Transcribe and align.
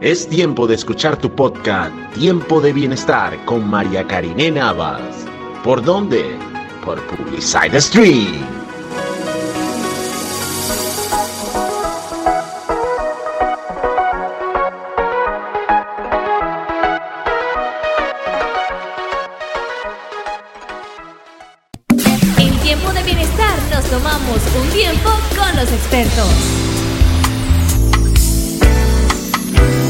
Es 0.00 0.28
tiempo 0.28 0.68
de 0.68 0.76
escuchar 0.76 1.16
tu 1.16 1.28
podcast 1.28 1.92
Tiempo 2.14 2.60
de 2.60 2.72
Bienestar 2.72 3.36
con 3.44 3.68
María 3.68 4.06
Karine 4.06 4.48
Navas. 4.48 5.26
¿Por 5.64 5.82
dónde? 5.82 6.38
Por 6.84 7.04
Publicide 7.08 7.80
Stream. 7.80 8.46
En 22.38 22.60
tiempo 22.60 22.92
de 22.92 23.02
bienestar 23.02 23.58
nos 23.72 23.84
tomamos 23.86 24.38
un 24.62 24.70
tiempo 24.70 25.10
con 25.36 25.56
los 25.56 25.72
expertos. 25.72 26.67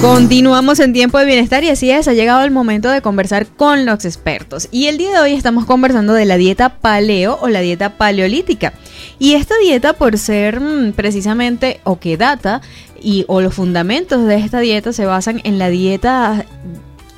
Continuamos 0.01 0.79
en 0.79 0.93
tiempo 0.93 1.19
de 1.19 1.25
bienestar 1.25 1.65
y 1.65 1.71
así 1.71 1.91
es, 1.91 2.07
ha 2.07 2.13
llegado 2.13 2.45
el 2.45 2.53
momento 2.53 2.89
de 2.89 3.03
conversar 3.03 3.49
con 3.49 3.85
los 3.85 4.05
expertos. 4.05 4.69
Y 4.71 4.87
el 4.87 4.97
día 4.97 5.11
de 5.11 5.19
hoy 5.19 5.33
estamos 5.33 5.67
conversando 5.67 6.13
de 6.13 6.25
la 6.25 6.37
dieta 6.37 6.77
paleo 6.77 7.37
o 7.41 7.49
la 7.49 7.61
dieta 7.61 7.97
paleolítica. 7.97 8.75
Y 9.19 9.35
esta 9.35 9.57
dieta 9.61 9.95
por 9.95 10.17
ser 10.17 10.61
mm, 10.61 10.93
precisamente 10.93 11.81
o 11.83 11.99
que 11.99 12.17
data 12.17 12.61
y 13.03 13.25
o 13.27 13.41
los 13.41 13.55
fundamentos 13.55 14.25
de 14.25 14.37
esta 14.37 14.61
dieta 14.61 14.93
se 14.93 15.05
basan 15.05 15.41
en 15.43 15.59
la 15.59 15.69
dieta 15.69 16.47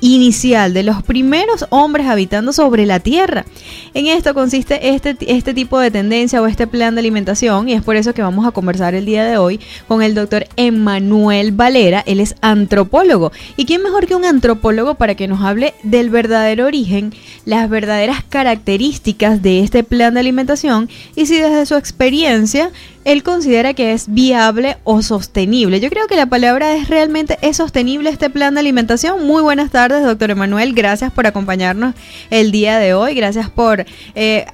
inicial 0.01 0.73
de 0.73 0.83
los 0.83 1.03
primeros 1.03 1.65
hombres 1.69 2.07
habitando 2.07 2.51
sobre 2.51 2.85
la 2.85 2.99
Tierra. 2.99 3.45
En 3.93 4.07
esto 4.07 4.33
consiste 4.33 4.89
este, 4.89 5.15
este 5.19 5.53
tipo 5.53 5.79
de 5.79 5.91
tendencia 5.91 6.41
o 6.41 6.47
este 6.47 6.67
plan 6.67 6.95
de 6.95 6.99
alimentación 6.99 7.69
y 7.69 7.73
es 7.73 7.83
por 7.83 7.95
eso 7.95 8.13
que 8.13 8.21
vamos 8.21 8.45
a 8.45 8.51
conversar 8.51 8.95
el 8.95 9.05
día 9.05 9.23
de 9.23 9.37
hoy 9.37 9.59
con 9.87 10.01
el 10.01 10.15
doctor 10.15 10.47
Emanuel 10.57 11.51
Valera. 11.51 12.03
Él 12.05 12.19
es 12.19 12.35
antropólogo. 12.41 13.31
¿Y 13.55 13.65
quién 13.65 13.83
mejor 13.83 14.07
que 14.07 14.15
un 14.15 14.25
antropólogo 14.25 14.95
para 14.95 15.15
que 15.15 15.27
nos 15.27 15.41
hable 15.41 15.73
del 15.83 16.09
verdadero 16.09 16.65
origen, 16.65 17.13
las 17.45 17.69
verdaderas 17.69 18.23
características 18.23 19.41
de 19.41 19.59
este 19.59 19.83
plan 19.83 20.13
de 20.13 20.19
alimentación 20.19 20.89
y 21.15 21.27
si 21.27 21.37
desde 21.37 21.65
su 21.65 21.75
experiencia 21.75 22.71
él 23.03 23.23
considera 23.23 23.73
que 23.73 23.93
es 23.93 24.13
viable 24.13 24.77
o 24.83 25.01
sostenible. 25.01 25.79
Yo 25.79 25.89
creo 25.89 26.07
que 26.07 26.15
la 26.15 26.27
palabra 26.27 26.75
es 26.75 26.89
realmente 26.89 27.37
es 27.41 27.57
sostenible 27.57 28.09
este 28.09 28.29
plan 28.29 28.53
de 28.53 28.59
alimentación. 28.59 29.25
Muy 29.25 29.41
buenas 29.41 29.71
tardes, 29.71 30.03
doctor 30.03 30.31
Emanuel. 30.31 30.73
Gracias 30.73 31.11
por 31.11 31.25
acompañarnos 31.25 31.95
el 32.29 32.51
día 32.51 32.77
de 32.77 32.93
hoy. 32.93 33.15
Gracias 33.15 33.49
por 33.49 33.85
eh, 34.15 34.45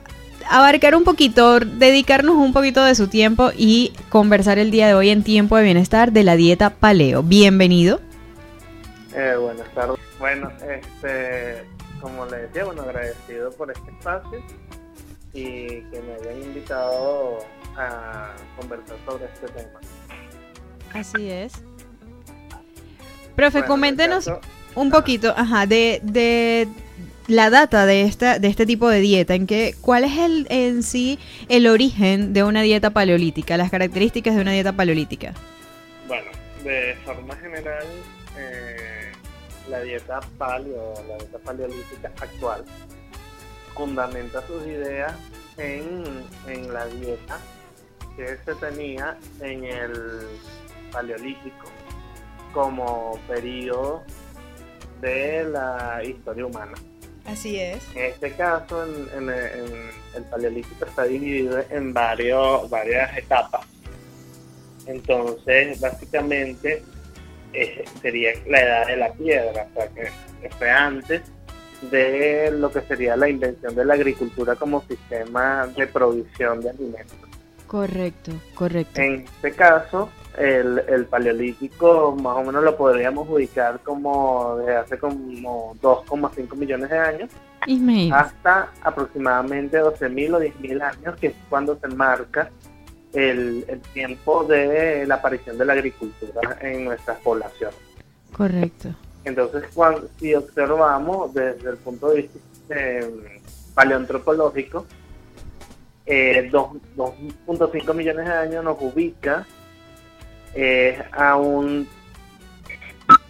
abarcar 0.49 0.95
un 0.95 1.03
poquito, 1.03 1.59
dedicarnos 1.59 2.35
un 2.35 2.53
poquito 2.53 2.83
de 2.83 2.95
su 2.95 3.07
tiempo 3.07 3.51
y 3.55 3.93
conversar 4.09 4.59
el 4.59 4.71
día 4.71 4.87
de 4.87 4.93
hoy 4.93 5.09
en 5.09 5.23
tiempo 5.23 5.57
de 5.57 5.63
bienestar 5.63 6.11
de 6.11 6.23
la 6.23 6.35
dieta 6.35 6.69
paleo. 6.69 7.23
Bienvenido. 7.23 7.99
Eh, 9.13 9.35
buenas 9.39 9.67
tardes. 9.73 9.99
Bueno, 10.19 10.51
este, 10.61 11.63
como 11.99 12.25
le 12.27 12.37
decía, 12.37 12.65
bueno, 12.65 12.83
agradecido 12.83 13.51
por 13.51 13.71
este 13.71 13.89
espacio 13.91 14.43
y 15.33 15.67
que 15.67 16.01
me 16.01 16.13
hayan 16.13 16.43
invitado 16.43 17.39
a 17.77 18.33
conversar 18.57 18.97
sobre 19.05 19.25
este 19.25 19.47
tema. 19.47 19.79
Así 20.93 21.29
es. 21.29 21.53
Profe, 23.35 23.59
Bueno, 23.59 23.67
coméntenos 23.67 24.25
caso- 24.25 24.41
un 24.75 24.89
poquito, 24.91 25.33
ajá, 25.37 25.65
de, 25.67 25.99
de 26.03 26.67
la 27.27 27.49
data 27.49 27.85
de 27.85 28.01
esta, 28.03 28.39
de 28.39 28.47
este 28.47 28.65
tipo 28.65 28.89
de 28.89 28.99
dieta, 28.99 29.35
en 29.35 29.45
que, 29.47 29.75
cuál 29.81 30.03
es 30.05 30.17
el 30.17 30.47
en 30.49 30.81
sí 30.81 31.19
el 31.49 31.67
origen 31.67 32.33
de 32.33 32.43
una 32.43 32.61
dieta 32.61 32.89
paleolítica, 32.91 33.57
las 33.57 33.69
características 33.69 34.35
de 34.35 34.41
una 34.41 34.51
dieta 34.51 34.73
paleolítica. 34.73 35.33
Bueno, 36.07 36.31
de 36.63 36.95
forma 37.05 37.35
general, 37.35 37.85
eh, 38.37 39.11
la 39.69 39.81
dieta 39.81 40.19
paleo, 40.37 40.93
la 41.07 41.17
dieta 41.17 41.37
paleolítica 41.39 42.11
actual, 42.19 42.63
fundamenta 43.75 44.45
sus 44.47 44.65
ideas 44.65 45.13
en, 45.57 46.03
en 46.47 46.73
la 46.73 46.85
dieta 46.87 47.37
que 48.17 48.37
se 48.43 48.55
tenía 48.55 49.17
en 49.41 49.63
el 49.63 49.91
paleolítico 50.91 51.67
como 52.53 53.17
periodo 53.27 54.03
de 54.99 55.43
la 55.45 56.01
historia 56.03 56.45
humana. 56.45 56.73
Así 57.25 57.59
es. 57.59 57.83
En 57.95 58.05
este 58.05 58.31
caso, 58.31 58.83
en, 58.85 59.07
en- 59.17 59.29
en 59.29 59.91
el 60.15 60.23
paleolítico 60.29 60.85
está 60.85 61.03
dividido 61.03 61.63
en 61.69 61.93
varios, 61.93 62.69
varias 62.69 63.15
etapas. 63.17 63.65
Entonces, 64.87 65.79
básicamente, 65.79 66.83
eh, 67.53 67.85
sería 68.01 68.31
la 68.47 68.61
edad 68.61 68.87
de 68.87 68.97
la 68.97 69.11
piedra, 69.13 69.67
o 69.69 69.73
sea, 69.73 69.87
que, 69.89 70.09
que 70.41 70.49
fue 70.57 70.69
antes 70.71 71.21
de 71.91 72.49
lo 72.51 72.71
que 72.71 72.81
sería 72.81 73.15
la 73.15 73.29
invención 73.29 73.75
de 73.75 73.85
la 73.85 73.93
agricultura 73.93 74.55
como 74.55 74.81
sistema 74.87 75.67
de 75.67 75.85
provisión 75.87 76.61
de 76.61 76.69
alimentos. 76.71 77.17
Correcto, 77.67 78.31
correcto. 78.55 79.01
En 79.01 79.25
este 79.25 79.51
caso, 79.51 80.09
el, 80.37 80.79
el 80.87 81.05
paleolítico 81.05 82.15
más 82.15 82.37
o 82.37 82.43
menos 82.43 82.63
lo 82.63 82.77
podríamos 82.77 83.27
ubicar 83.29 83.79
como 83.81 84.57
de 84.57 84.75
hace 84.75 84.97
como 84.97 85.75
2,5 85.81 86.55
millones 86.55 86.89
de 86.89 86.97
años 86.97 87.29
Ismael. 87.65 88.13
hasta 88.13 88.71
aproximadamente 88.81 89.81
12.000 89.81 90.35
o 90.35 90.39
10.000 90.39 90.81
años, 90.81 91.19
que 91.19 91.27
es 91.27 91.33
cuando 91.49 91.77
se 91.79 91.87
marca 91.87 92.49
el, 93.13 93.65
el 93.67 93.81
tiempo 93.93 94.43
de 94.43 95.05
la 95.07 95.15
aparición 95.15 95.57
de 95.57 95.65
la 95.65 95.73
agricultura 95.73 96.57
en 96.61 96.85
nuestras 96.85 97.19
poblaciones. 97.19 97.77
Correcto. 98.31 98.89
Entonces, 99.23 99.65
cuando, 99.73 100.07
si 100.19 100.33
observamos 100.35 101.33
desde 101.33 101.71
el 101.71 101.77
punto 101.77 102.09
de 102.09 102.21
vista 102.21 102.39
eh, 102.69 103.41
paleoantropológico, 103.73 104.85
eh, 106.07 106.49
dos- 106.51 106.71
2.5 106.95 107.93
millones 107.93 108.25
de 108.25 108.33
años 108.33 108.63
nos 108.63 108.77
ubica 108.81 109.45
eh, 110.55 110.97
a 111.11 111.35
un, 111.35 111.87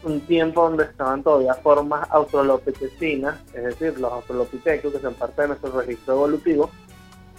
un 0.04 0.22
tiempo 0.22 0.62
donde 0.70 0.86
estaban 0.86 1.24
todavía 1.24 1.54
formas 1.56 2.08
australopitecinas, 2.12 3.40
es 3.54 3.64
decir, 3.64 4.00
los 4.00 4.12
australopithecus, 4.14 4.94
que 4.94 5.00
son 5.00 5.14
parte 5.16 5.42
de 5.42 5.48
nuestro 5.50 5.72
registro 5.80 6.14
evolutivo, 6.14 6.70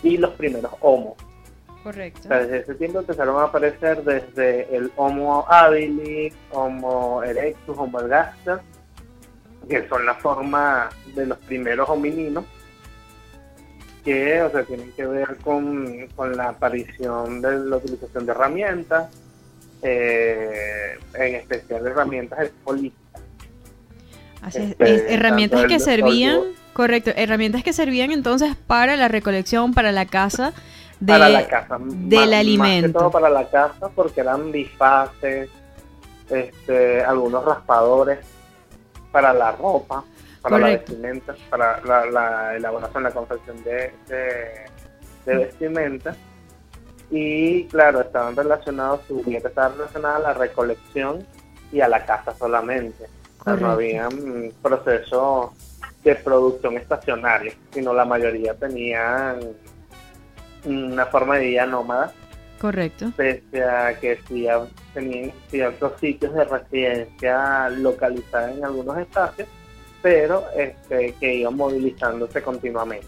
y 0.02 0.16
los 0.18 0.30
primeros 0.32 0.72
homos. 0.80 1.14
Correcto. 1.82 2.20
O 2.24 2.28
sea, 2.28 2.38
desde 2.40 2.58
ese 2.58 2.74
tiempo 2.74 2.98
empezaron 2.98 3.40
a 3.40 3.44
aparecer 3.44 4.02
desde 4.02 4.76
el 4.76 4.92
Homo 4.96 5.46
habilis, 5.48 6.34
Homo 6.50 7.22
erectus, 7.22 7.78
Homo 7.78 8.00
ergaster, 8.00 8.58
que 9.68 9.88
son 9.88 10.04
la 10.04 10.14
forma 10.16 10.88
de 11.14 11.26
los 11.26 11.38
primeros 11.38 11.88
homininos, 11.88 12.44
que 14.08 14.42
o 14.42 14.50
sea, 14.50 14.62
tienen 14.64 14.90
que 14.92 15.06
ver 15.06 15.36
con, 15.44 16.06
con 16.16 16.34
la 16.34 16.48
aparición 16.48 17.42
de 17.42 17.58
la 17.58 17.76
utilización 17.76 18.24
de 18.24 18.32
herramientas, 18.32 19.10
eh, 19.82 20.98
en 21.12 21.34
especial 21.34 21.86
herramientas 21.86 22.48
políticas. 22.64 23.22
Así 24.40 24.58
es, 24.58 24.70
Este, 24.70 24.94
es, 24.94 25.02
herramientas 25.12 25.66
que 25.66 25.78
servían, 25.78 26.36
desarrollo- 26.36 26.72
correcto, 26.72 27.10
herramientas 27.16 27.62
que 27.62 27.74
servían 27.74 28.10
entonces 28.10 28.56
para 28.66 28.96
la 28.96 29.08
recolección, 29.08 29.74
para 29.74 29.92
la 29.92 30.06
caza 30.06 30.54
de, 31.00 31.12
para 31.12 31.28
la 31.28 31.46
casa, 31.46 31.76
del 31.78 32.32
alimento. 32.32 32.88
Más 32.88 32.92
que 32.92 32.98
todo 32.98 33.10
para 33.10 33.28
la 33.28 33.46
casa, 33.50 33.90
porque 33.94 34.22
eran 34.22 34.50
bifaces, 34.50 35.50
este, 36.30 37.04
algunos 37.04 37.44
raspadores 37.44 38.20
para 39.12 39.34
la 39.34 39.52
ropa, 39.52 40.02
para 40.42 40.56
Correcto. 40.58 40.92
la 40.92 40.98
vestimenta, 40.98 41.34
para 41.50 41.80
la, 41.84 42.06
la 42.06 42.56
elaboración, 42.56 43.02
la 43.02 43.10
confección 43.10 43.62
de, 43.64 43.92
de, 44.08 44.66
de 45.26 45.36
vestimenta. 45.36 46.16
Y 47.10 47.64
claro, 47.64 48.00
estaban 48.02 48.36
relacionados, 48.36 49.00
su 49.08 49.22
dieta 49.22 49.48
estaba 49.48 49.68
relacionada 49.74 50.16
a 50.16 50.20
la 50.20 50.34
recolección 50.34 51.26
y 51.72 51.80
a 51.80 51.88
la 51.88 52.04
caza 52.04 52.34
solamente. 52.36 53.04
O 53.40 53.44
sea, 53.44 53.54
no 53.54 53.60
Correcto. 53.60 53.70
había 53.70 54.08
mm, 54.10 54.50
procesos 54.62 55.50
de 56.04 56.14
producción 56.16 56.76
estacionaria, 56.76 57.52
sino 57.72 57.92
la 57.92 58.04
mayoría 58.04 58.54
tenían 58.54 59.40
una 60.64 61.06
forma 61.06 61.36
de 61.36 61.46
vida 61.46 61.66
nómada, 61.66 62.12
Correcto. 62.60 63.12
pese 63.16 63.62
a 63.64 63.98
que 63.98 64.18
sí 64.28 64.46
tenían 64.94 65.32
ciertos 65.48 65.98
sitios 66.00 66.34
de 66.34 66.44
residencia 66.44 67.68
localizada 67.70 68.52
en 68.52 68.64
algunos 68.64 68.98
espacios, 68.98 69.48
pero 70.02 70.44
este, 70.56 71.14
que 71.20 71.34
iban 71.36 71.56
movilizándose 71.56 72.42
continuamente. 72.42 73.06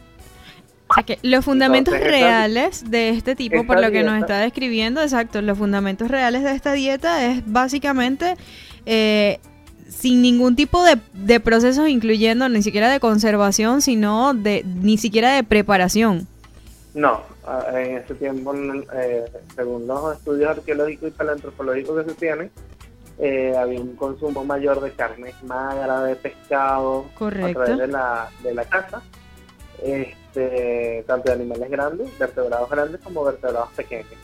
O 0.88 0.94
sea 0.94 1.04
que 1.04 1.18
los 1.22 1.44
fundamentos 1.44 1.94
Entonces, 1.94 2.14
esta- 2.14 2.26
reales 2.28 2.90
de 2.90 3.10
este 3.10 3.36
tipo, 3.36 3.64
por 3.64 3.80
lo 3.80 3.90
que 3.92 4.02
nos 4.02 4.18
está 4.20 4.38
describiendo, 4.40 5.00
exacto, 5.00 5.40
los 5.40 5.56
fundamentos 5.56 6.08
reales 6.08 6.42
de 6.42 6.52
esta 6.52 6.72
dieta 6.72 7.26
es 7.26 7.42
básicamente 7.46 8.34
eh, 8.86 9.38
sin 9.88 10.20
ningún 10.20 10.56
tipo 10.56 10.82
de, 10.82 10.98
de 11.14 11.38
procesos, 11.38 11.88
incluyendo 11.88 12.48
ni 12.48 12.62
siquiera 12.62 12.90
de 12.90 12.98
conservación, 12.98 13.82
sino 13.82 14.34
de 14.34 14.64
ni 14.82 14.98
siquiera 14.98 15.32
de 15.34 15.44
preparación. 15.44 16.26
No, 16.92 17.22
en 17.72 17.98
ese 17.98 18.14
tiempo, 18.16 18.52
eh, 18.52 19.24
según 19.54 19.86
los 19.86 20.16
estudios 20.16 20.50
arqueológicos 20.50 21.08
y 21.08 21.12
paleoantropológicos 21.12 22.02
que 22.04 22.10
se 22.10 22.16
tienen, 22.16 22.50
eh, 23.20 23.54
había 23.54 23.80
un 23.80 23.96
consumo 23.96 24.44
mayor 24.44 24.80
de 24.80 24.92
carne 24.92 25.34
magra, 25.42 26.02
de 26.04 26.16
pescado, 26.16 27.04
a 27.14 27.18
Correcto. 27.18 27.52
través 27.52 27.78
de 27.78 27.86
la, 27.86 28.30
de 28.42 28.54
la 28.54 28.64
caza, 28.64 29.02
este, 29.82 31.04
tanto 31.06 31.28
de 31.28 31.34
animales 31.34 31.70
grandes, 31.70 32.18
vertebrados 32.18 32.70
grandes 32.70 33.00
como 33.02 33.24
vertebrados 33.24 33.70
pequeños. 33.72 34.14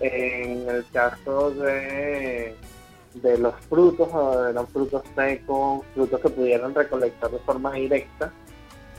En 0.00 0.68
el 0.68 0.84
caso 0.92 1.50
de, 1.50 2.54
de 3.14 3.38
los 3.38 3.54
frutos, 3.70 4.08
o 4.12 4.48
eran 4.48 4.66
frutos 4.68 5.02
secos, 5.14 5.84
frutos 5.94 6.20
que 6.20 6.28
pudieran 6.28 6.74
recolectar 6.74 7.30
de 7.30 7.38
forma 7.38 7.72
directa, 7.72 8.32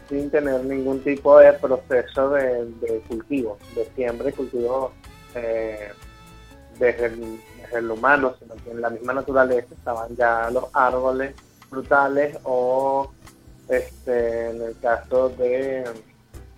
sin 0.10 0.32
tener 0.32 0.66
ningún 0.66 1.00
tipo 1.04 1.38
de 1.38 1.54
proceso 1.54 2.32
de, 2.32 2.66
de 2.82 3.02
cultivo, 3.08 3.58
de 3.76 3.86
siembra 3.96 4.30
y 4.30 4.34
cultivo 4.34 4.94
eh, 5.36 5.92
desde, 6.82 7.06
el, 7.06 7.40
desde 7.72 7.92
humano, 7.92 8.34
sino 8.40 8.56
que 8.56 8.72
en 8.72 8.82
la 8.82 8.90
misma 8.90 9.14
naturaleza 9.14 9.68
estaban 9.72 10.16
ya 10.16 10.50
los 10.50 10.66
árboles 10.74 11.36
frutales 11.70 12.38
o 12.44 13.12
este, 13.70 14.50
en 14.50 14.62
el 14.64 14.80
caso 14.80 15.30
de 15.30 15.84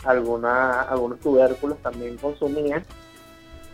alguna, 0.06 0.82
algunos 0.84 1.20
tubérculos 1.20 1.78
también 1.80 2.18
consumían, 2.18 2.84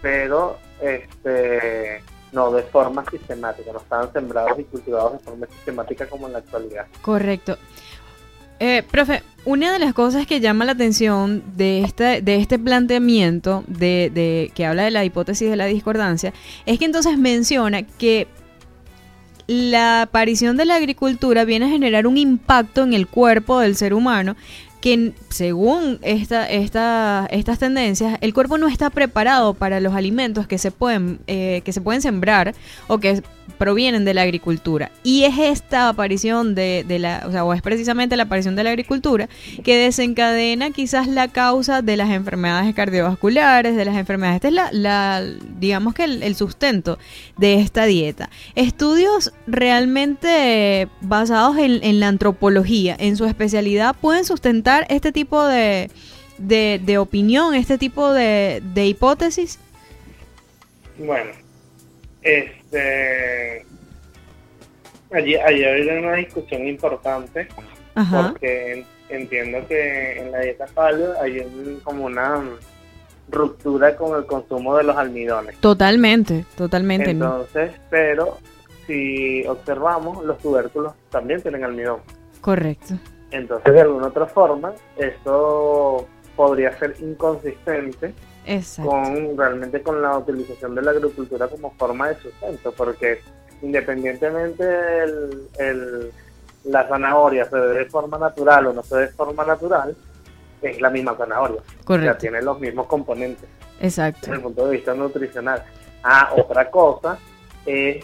pero 0.01 0.57
este, 0.81 2.03
no 2.31 2.51
de 2.51 2.63
forma 2.63 3.05
sistemática, 3.09 3.71
no 3.71 3.79
estaban 3.79 4.11
sembrados 4.11 4.59
y 4.59 4.63
cultivados 4.63 5.13
de 5.13 5.19
forma 5.19 5.47
sistemática 5.47 6.07
como 6.07 6.27
en 6.27 6.33
la 6.33 6.39
actualidad. 6.39 6.87
Correcto. 7.01 7.57
Eh, 8.59 8.83
profe, 8.89 9.23
una 9.45 9.71
de 9.71 9.79
las 9.79 9.93
cosas 9.93 10.27
que 10.27 10.41
llama 10.41 10.65
la 10.65 10.73
atención 10.73 11.43
de 11.55 11.81
este, 11.81 12.21
de 12.21 12.35
este 12.35 12.59
planteamiento 12.59 13.63
de, 13.67 14.11
de- 14.13 14.51
que 14.53 14.65
habla 14.65 14.83
de 14.83 14.91
la 14.91 15.05
hipótesis 15.05 15.49
de 15.49 15.55
la 15.55 15.65
discordancia 15.65 16.33
es 16.65 16.77
que 16.77 16.85
entonces 16.85 17.17
menciona 17.17 17.83
que 17.83 18.27
la 19.47 20.03
aparición 20.03 20.57
de 20.57 20.65
la 20.65 20.75
agricultura 20.75 21.43
viene 21.45 21.65
a 21.65 21.69
generar 21.69 22.05
un 22.05 22.17
impacto 22.17 22.83
en 22.83 22.93
el 22.93 23.07
cuerpo 23.07 23.59
del 23.59 23.75
ser 23.75 23.93
humano 23.95 24.35
que 24.81 25.13
según 25.29 25.99
esta, 26.01 26.49
esta, 26.49 27.27
estas 27.31 27.59
tendencias, 27.59 28.17
el 28.21 28.33
cuerpo 28.33 28.57
no 28.57 28.67
está 28.67 28.89
preparado 28.89 29.53
para 29.53 29.79
los 29.79 29.93
alimentos 29.93 30.47
que 30.47 30.57
se 30.57 30.71
pueden, 30.71 31.19
eh, 31.27 31.61
que 31.65 31.73
se 31.73 31.81
pueden 31.81 32.01
sembrar 32.01 32.55
o 32.87 32.99
que 32.99 33.21
provienen 33.57 34.05
de 34.05 34.13
la 34.13 34.21
agricultura. 34.21 34.89
Y 35.03 35.23
es 35.23 35.37
esta 35.37 35.89
aparición 35.89 36.55
de, 36.55 36.85
la, 36.99 37.23
o 37.27 37.31
sea, 37.31 37.43
o 37.43 37.53
es 37.53 37.61
precisamente 37.61 38.15
la 38.15 38.23
aparición 38.23 38.55
de 38.55 38.63
la 38.63 38.69
agricultura 38.69 39.27
que 39.63 39.77
desencadena 39.77 40.71
quizás 40.71 41.07
la 41.07 41.27
causa 41.27 41.81
de 41.81 41.97
las 41.97 42.09
enfermedades 42.11 42.73
cardiovasculares, 42.73 43.75
de 43.75 43.83
las 43.83 43.97
enfermedades. 43.97 44.37
Este 44.37 44.47
es 44.49 44.53
la, 44.53 44.69
la 44.71 45.23
digamos 45.59 45.93
que 45.93 46.05
el, 46.05 46.23
el 46.23 46.35
sustento 46.35 46.99
de 47.37 47.55
esta 47.55 47.85
dieta. 47.85 48.29
Estudios 48.55 49.33
realmente 49.45 50.87
basados 51.01 51.57
en, 51.57 51.83
en 51.83 51.99
la 51.99 52.07
antropología, 52.07 52.95
en 52.97 53.17
su 53.17 53.25
especialidad, 53.25 53.95
pueden 53.99 54.23
sustentar 54.23 54.68
este 54.89 55.11
tipo 55.11 55.45
de, 55.45 55.89
de, 56.37 56.79
de 56.83 56.97
opinión, 56.97 57.53
este 57.55 57.77
tipo 57.77 58.11
de, 58.13 58.61
de 58.73 58.85
hipótesis. 58.87 59.59
Bueno, 60.97 61.31
este 62.21 63.65
allí, 65.11 65.35
allí 65.35 65.63
hay 65.63 65.87
una 65.97 66.13
discusión 66.15 66.67
importante 66.67 67.47
Ajá. 67.95 68.29
porque 68.31 68.73
en- 68.73 68.85
entiendo 69.09 69.65
que 69.67 70.19
en 70.19 70.31
la 70.31 70.39
dieta 70.41 70.67
paleo 70.67 71.13
hay 71.21 71.41
como 71.83 72.05
una 72.05 72.43
ruptura 73.31 73.95
con 73.95 74.17
el 74.19 74.25
consumo 74.25 74.75
de 74.77 74.83
los 74.83 74.95
almidones. 74.97 75.55
Totalmente, 75.57 76.45
totalmente. 76.55 77.13
¿no? 77.13 77.41
Entonces, 77.41 77.71
pero 77.89 78.37
si 78.85 79.45
observamos, 79.47 80.23
los 80.25 80.37
tubérculos 80.39 80.93
también 81.09 81.41
tienen 81.41 81.63
almidón. 81.63 82.01
Correcto. 82.41 82.95
Entonces, 83.31 83.73
de 83.73 83.81
alguna 83.81 84.07
otra 84.07 84.25
forma, 84.25 84.73
eso 84.97 86.07
podría 86.35 86.77
ser 86.79 86.95
inconsistente 86.99 88.13
Exacto. 88.45 88.89
con 88.89 89.37
realmente 89.37 89.81
con 89.81 90.01
la 90.01 90.17
utilización 90.17 90.73
de 90.75 90.81
la 90.81 90.91
agricultura 90.91 91.47
como 91.47 91.71
forma 91.71 92.09
de 92.09 92.15
sustento, 92.15 92.71
porque 92.71 93.21
independientemente 93.61 94.63
el, 95.03 95.47
el- 95.59 96.11
la 96.65 96.87
zanahoria 96.87 97.45
se 97.45 97.55
dé 97.57 97.79
de 97.79 97.85
forma 97.85 98.17
natural 98.17 98.67
o 98.67 98.73
no 98.73 98.83
se 98.83 98.95
dé 98.95 99.01
de 99.03 99.07
forma 99.13 99.45
natural, 99.45 99.95
es 100.61 100.81
la 100.81 100.89
misma 100.89 101.15
zanahoria, 101.15 101.61
o 101.61 101.63
sea, 101.63 101.85
Correcto. 101.85 102.17
tiene 102.17 102.41
los 102.41 102.59
mismos 102.59 102.85
componentes 102.87 103.47
Exacto. 103.79 104.19
desde 104.23 104.33
el 104.35 104.41
punto 104.41 104.65
de 104.65 104.71
vista 104.75 104.93
nutricional. 104.93 105.63
Ah, 106.03 106.31
otra 106.35 106.69
cosa 106.69 107.17
es 107.65 108.03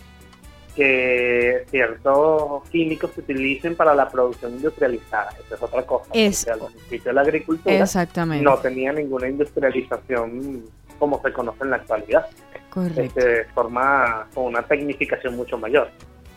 que 0.75 1.65
ciertos 1.71 2.67
químicos 2.69 3.11
se 3.13 3.21
utilicen 3.21 3.75
para 3.75 3.95
la 3.95 4.09
producción 4.09 4.53
industrializada, 4.53 5.29
esa 5.45 5.55
es 5.55 5.63
otra 5.63 5.83
cosa, 5.85 6.09
Es- 6.13 6.47
al 6.47 6.59
principio 6.59 7.13
la 7.13 7.21
agricultura 7.21 7.75
Exactamente. 7.75 8.43
no 8.43 8.57
tenía 8.57 8.91
ninguna 8.91 9.27
industrialización 9.29 10.63
como 10.99 11.21
se 11.21 11.31
conoce 11.33 11.63
en 11.63 11.69
la 11.71 11.75
actualidad, 11.77 12.25
Correcto. 12.69 13.01
este, 13.01 13.27
de 13.27 13.45
forma 13.45 14.27
con 14.33 14.45
una 14.45 14.61
tecnificación 14.63 15.35
mucho 15.35 15.57
mayor, 15.57 15.89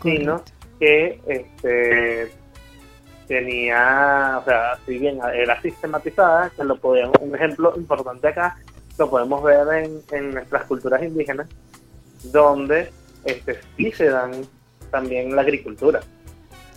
sino 0.02 0.38
correcto. 0.38 0.52
que 0.78 1.20
este, 1.26 2.32
tenía, 3.26 4.38
o 4.40 4.44
sea, 4.44 4.78
si 4.86 4.98
bien 4.98 5.18
era 5.34 5.60
sistematizada, 5.60 6.50
que 6.50 6.64
lo 6.64 6.76
podíamos, 6.76 7.14
un 7.20 7.34
ejemplo 7.34 7.72
importante 7.76 8.28
acá, 8.28 8.56
lo 8.98 9.10
podemos 9.10 9.42
ver 9.42 9.84
en, 9.84 10.00
en 10.12 10.34
nuestras 10.34 10.64
culturas 10.64 11.02
indígenas, 11.02 11.48
donde 12.24 12.90
este, 13.28 13.60
sí 13.76 13.92
se 13.92 14.06
dan 14.06 14.32
también 14.90 15.34
la 15.34 15.42
agricultura, 15.42 16.00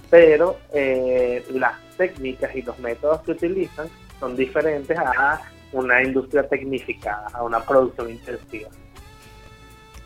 pero 0.10 0.58
eh, 0.74 1.46
las 1.52 1.80
técnicas 1.98 2.56
y 2.56 2.62
los 2.62 2.78
métodos 2.80 3.22
que 3.22 3.32
utilizan 3.32 3.88
son 4.20 4.36
diferentes 4.36 4.98
a 4.98 5.42
una 5.72 6.04
industria 6.04 6.48
tecnificada, 6.48 7.28
a 7.34 7.44
una 7.44 7.62
producción 7.62 8.10
intensiva. 8.10 8.70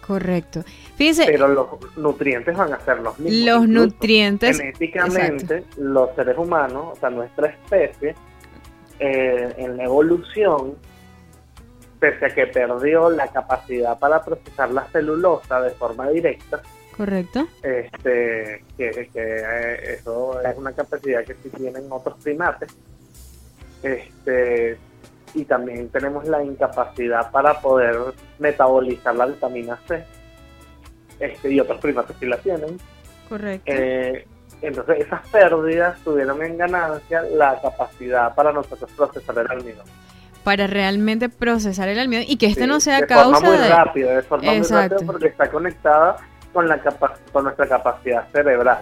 Correcto. 0.05 0.63
Fíjense, 0.97 1.25
Pero 1.25 1.47
los 1.47 1.67
nutrientes 1.97 2.55
van 2.55 2.73
a 2.73 2.79
ser 2.81 2.99
los 2.99 3.17
mismos. 3.17 3.45
los 3.45 3.63
Incluso 3.65 3.85
nutrientes. 3.87 4.57
Genéticamente, 4.59 5.63
los 5.77 6.13
seres 6.15 6.37
humanos, 6.37 6.93
o 6.93 6.95
sea, 6.99 7.09
nuestra 7.09 7.47
especie, 7.47 8.13
eh, 8.99 9.53
en 9.57 9.77
la 9.77 9.83
evolución, 9.83 10.75
pese 12.05 12.25
a 12.25 12.29
que 12.29 12.47
perdió 12.47 13.09
la 13.09 13.27
capacidad 13.27 13.97
para 13.97 14.23
procesar 14.23 14.69
la 14.71 14.85
celulosa 14.89 15.59
de 15.61 15.71
forma 15.71 16.07
directa, 16.09 16.61
Correcto. 16.95 17.47
este, 17.63 18.63
que, 18.77 19.09
que, 19.11 19.11
eh, 19.15 19.97
eso 19.97 20.39
es 20.39 20.57
una 20.57 20.71
capacidad 20.73 21.23
que 21.25 21.33
sí 21.35 21.49
tienen 21.49 21.85
otros 21.89 22.15
primates, 22.21 22.69
este, 23.81 24.77
y 25.33 25.45
también 25.45 25.89
tenemos 25.89 26.27
la 26.27 26.43
incapacidad 26.43 27.31
para 27.31 27.59
poder 27.59 27.97
metabolizar 28.37 29.15
la 29.15 29.25
vitamina 29.25 29.79
C, 29.87 30.03
este, 31.19 31.51
y 31.51 31.59
otros 31.59 31.79
primates 31.79 32.15
sí 32.19 32.27
la 32.27 32.37
tienen. 32.37 32.77
Correcto. 33.27 33.71
Eh, 33.71 34.27
entonces 34.61 34.99
esas 34.99 35.27
pérdidas 35.29 35.99
tuvieron 36.03 36.41
en 36.43 36.57
ganancia 36.57 37.23
la 37.23 37.59
capacidad 37.61 38.33
para 38.35 38.51
nosotros 38.51 38.91
procesar 38.95 39.39
el 39.39 39.49
almidón. 39.49 39.85
Para 40.45 40.67
realmente 40.67 41.27
procesar 41.27 41.89
el 41.89 41.97
almidón 41.99 42.23
y 42.27 42.37
que 42.37 42.45
este 42.45 42.61
Sí, 42.61 42.67
no 42.67 42.79
sea 42.79 43.01
de 43.01 43.07
causa 43.07 43.39
forma 43.39 43.49
muy 43.49 43.57
de. 43.57 43.67
rápida, 43.69 44.11
de 44.15 44.21
forma 44.21 44.51
muy 44.53 44.61
rápida 44.61 44.97
porque 45.05 45.27
está 45.27 45.49
conectada 45.49 46.17
con 46.53 46.67
la 46.69 46.77
capa- 46.79 47.15
con 47.33 47.43
nuestra 47.45 47.67
capacidad 47.67 48.27
cerebral. 48.31 48.77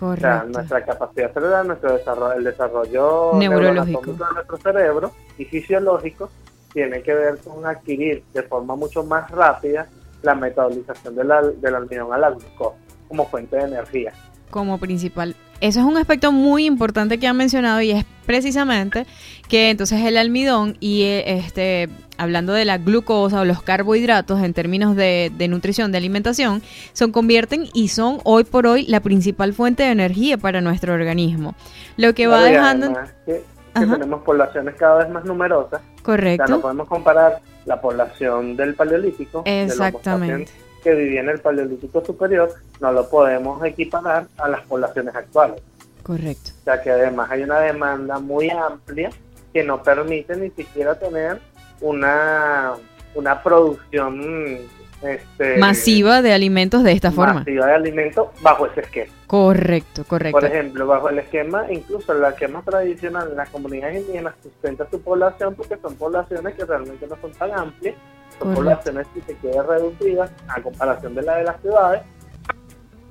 O 0.00 0.14
sea, 0.16 0.40
Correcto. 0.40 0.58
nuestra 0.58 0.84
capacidad 0.84 1.32
cerebral, 1.32 1.68
nuestro 1.68 1.96
desarrollo, 1.96 2.32
el 2.34 2.44
desarrollo 2.44 3.30
Neurológico. 3.36 4.12
de 4.12 4.24
nuestro 4.34 4.56
cerebro 4.58 5.12
y 5.38 5.44
fisiológico 5.44 6.28
tiene 6.74 7.00
que 7.02 7.14
ver 7.14 7.38
con 7.38 7.64
adquirir 7.64 8.24
de 8.34 8.42
forma 8.42 8.74
mucho 8.74 9.04
más 9.04 9.30
rápida 9.30 9.86
la 10.22 10.34
metabolización 10.34 11.14
del, 11.14 11.30
al- 11.30 11.60
del 11.60 11.74
almidón 11.76 12.12
a 12.12 12.18
la 12.18 12.30
glucosa 12.30 12.76
como 13.08 13.26
fuente 13.28 13.56
de 13.56 13.62
energía. 13.62 14.12
como 14.50 14.78
principal. 14.78 15.34
Eso 15.60 15.80
es 15.80 15.86
un 15.86 15.96
aspecto 15.96 16.32
muy 16.32 16.66
importante 16.66 17.18
que 17.18 17.26
han 17.26 17.36
mencionado 17.36 17.80
y 17.80 17.90
es 17.90 18.04
precisamente 18.26 19.06
que 19.48 19.70
entonces 19.70 20.04
el 20.04 20.16
almidón 20.16 20.76
y 20.80 21.02
eh, 21.02 21.38
este 21.38 21.88
hablando 22.18 22.52
de 22.52 22.64
la 22.64 22.78
glucosa 22.78 23.40
o 23.40 23.44
los 23.44 23.62
carbohidratos 23.62 24.42
en 24.42 24.54
términos 24.54 24.96
de, 24.96 25.30
de 25.36 25.48
nutrición, 25.48 25.92
de 25.92 25.98
alimentación, 25.98 26.62
se 26.92 27.10
convierten 27.10 27.68
y 27.74 27.88
son 27.88 28.20
hoy 28.24 28.44
por 28.44 28.66
hoy 28.66 28.86
la 28.86 29.00
principal 29.00 29.52
fuente 29.52 29.82
de 29.82 29.90
energía 29.90 30.38
para 30.38 30.60
nuestro 30.60 30.94
organismo. 30.94 31.54
Lo 31.96 32.14
que 32.14 32.26
va 32.26 32.42
dejando... 32.42 32.94
que, 33.24 33.42
que 33.74 33.86
tenemos 33.86 34.22
poblaciones 34.22 34.74
cada 34.76 35.04
vez 35.04 35.10
más 35.10 35.24
numerosas. 35.24 35.80
O 35.80 35.84
sea, 35.84 35.96
no 35.96 36.02
Correcto. 36.02 36.60
podemos 36.60 36.88
comparar 36.88 37.40
la 37.66 37.80
población 37.80 38.56
del 38.56 38.74
paleolítico 38.74 39.42
Exactamente. 39.44 40.50
Que 40.86 40.94
vivía 40.94 41.20
en 41.20 41.30
el 41.30 41.40
paleolítico 41.40 42.04
superior, 42.04 42.54
no 42.80 42.92
lo 42.92 43.08
podemos 43.08 43.64
equiparar 43.64 44.28
a 44.38 44.48
las 44.48 44.60
poblaciones 44.66 45.16
actuales. 45.16 45.60
Correcto. 46.04 46.52
O 46.60 46.64
sea 46.64 46.80
que 46.80 46.92
además 46.92 47.28
hay 47.28 47.42
una 47.42 47.58
demanda 47.58 48.20
muy 48.20 48.50
amplia 48.50 49.10
que 49.52 49.64
no 49.64 49.82
permite 49.82 50.36
ni 50.36 50.50
siquiera 50.50 50.96
tener 50.96 51.40
una, 51.80 52.74
una 53.16 53.42
producción 53.42 54.60
este, 55.02 55.58
Masiva 55.58 56.22
de 56.22 56.32
alimentos 56.32 56.84
de 56.84 56.92
esta 56.92 57.10
forma. 57.10 57.40
masiva 57.40 57.66
de 57.66 57.74
alimentos 57.74 58.28
bajo 58.40 58.66
ese 58.66 58.82
esquema. 58.82 59.12
Correcto, 59.26 60.04
correcto. 60.04 60.38
Por 60.38 60.48
ejemplo, 60.48 60.86
bajo 60.86 61.08
el 61.08 61.18
esquema, 61.18 61.66
incluso 61.68 62.12
el 62.12 62.24
esquema 62.24 62.62
tradicional, 62.62 63.34
las 63.36 63.48
comunidades 63.50 64.02
indígenas 64.02 64.34
sustenta 64.40 64.88
su 64.88 65.00
población 65.00 65.56
porque 65.56 65.76
son 65.78 65.96
poblaciones 65.96 66.54
que 66.54 66.64
realmente 66.64 67.08
no 67.08 67.16
son 67.20 67.32
tan 67.32 67.50
amplias, 67.50 67.96
Correcto. 68.38 68.54
poblaciones 68.60 69.06
que 69.14 69.20
se 69.22 69.36
quedan 69.38 69.66
reducidas 69.66 70.30
a 70.48 70.62
comparación 70.62 71.14
de 71.14 71.22
la 71.22 71.36
de 71.36 71.44
las 71.44 71.60
ciudades. 71.60 72.02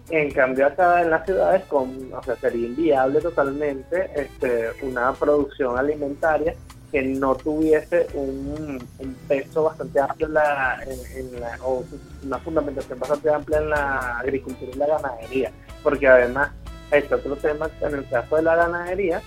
En 0.10 0.30
cambio, 0.32 0.68
acá 0.68 1.02
en 1.02 1.10
las 1.10 1.26
ciudades, 1.26 1.64
con, 1.66 2.14
o 2.14 2.22
sea, 2.22 2.36
sería 2.36 2.68
inviable 2.68 3.22
totalmente 3.22 4.12
este, 4.16 4.70
una 4.84 5.12
producción 5.14 5.78
alimentaria 5.80 6.54
que 6.92 7.02
no 7.02 7.36
tuviese 7.36 8.08
un, 8.14 8.78
peso 9.28 9.64
bastante 9.64 10.00
amplio 10.00 10.28
en 10.28 10.34
la, 10.36 10.80
en, 10.84 11.18
en 11.18 11.42
la- 11.42 11.58
o 11.64 11.84
una 12.24 12.38
fundamentación 12.38 13.00
bastante 13.00 13.30
amplia 13.34 13.58
en 13.58 13.70
la 13.72 14.20
agricultura 14.20 14.72
y 14.72 14.78
la 14.78 14.88
ganadería 14.88 15.52
porque 15.82 16.08
además 16.08 16.52
este 16.92 17.16
otro 17.16 17.36
tema 17.38 17.70
en 17.82 17.96
el 17.96 18.08
caso 18.08 18.36
de 18.36 18.44
la 18.44 18.56
ganadería 18.56 19.22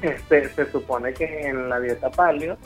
este 0.00 0.48
se 0.48 0.70
supone 0.72 1.12
que 1.12 1.42
en 1.48 1.68
la 1.68 1.78
dieta 1.80 2.10
paleo 2.10 2.56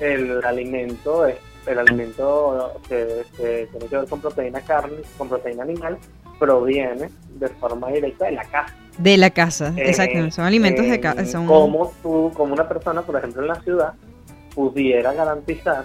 el 0.00 0.44
alimento 0.44 1.26
es 1.26 1.36
el 1.66 1.78
alimento 1.78 2.80
que, 2.88 3.22
que 3.36 3.68
tiene 3.70 3.86
que 3.86 3.96
ver 3.96 4.08
con 4.08 4.20
proteína 4.20 4.60
carne 4.62 4.98
con 5.18 5.28
proteína 5.28 5.62
animal 5.62 5.98
proviene 6.38 7.10
de 7.38 7.48
forma 7.48 7.88
directa 7.90 8.24
de 8.26 8.32
la 8.32 8.44
casa 8.44 8.74
De 8.98 9.16
la 9.18 9.30
casa, 9.30 9.72
Eh, 9.76 9.88
exacto. 9.90 10.30
Son 10.30 10.44
alimentos 10.46 10.86
de 10.86 10.94
eh, 10.94 11.00
casa. 11.00 11.24
Son... 11.26 11.46
como 11.46 11.92
tú 12.02 12.32
como 12.34 12.54
una 12.54 12.66
persona 12.68 13.02
por 13.02 13.16
ejemplo 13.16 13.42
en 13.42 13.48
la 13.48 13.60
ciudad 13.62 13.92
pudiera 14.54 15.12
garantizar 15.12 15.84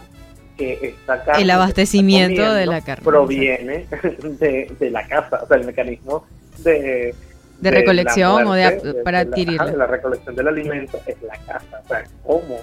que 0.58 0.79
esta 0.82 1.24
carne 1.24 1.41
El 1.44 1.50
abastecimiento 1.51 2.53
de 2.53 2.65
la 2.65 2.82
carne, 2.82 3.03
proviene 3.03 3.86
de, 4.39 4.74
de 4.79 4.89
la 4.89 5.05
casa 5.08 5.41
o 5.44 5.48
sea 5.48 5.58
el 5.58 5.65
mecanismo 5.65 6.25
de 6.60 7.13
De 7.60 7.72
la 7.72 7.77
recolección 7.77 8.48
o 8.48 8.53
de 8.53 8.96
para 9.03 9.24
la- 9.24 9.29
adquirirla. 9.29 9.65
de 9.65 9.77
la 9.77 9.88
recolección 9.88 10.36
del 10.36 10.48
alimento 10.48 11.00
es 11.05 11.22
la 11.22 11.36
casa 11.46 11.82
o 11.84 11.88
sea 11.89 12.03
cómo 12.25 12.58